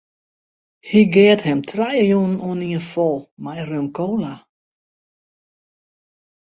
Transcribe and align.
Hy 0.89 1.01
geat 1.13 1.41
him 1.47 1.59
trije 1.69 2.03
jûnen 2.11 2.41
oanien 2.47 2.83
fol 2.91 3.17
mei 3.43 3.61
rum-kola. 3.69 4.33